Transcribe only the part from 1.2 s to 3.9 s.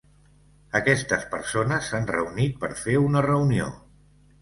persones s'han reunit per fer una reunió.